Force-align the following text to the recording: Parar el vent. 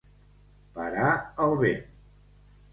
Parar 0.77 1.13
el 1.45 1.55
vent. 1.63 1.87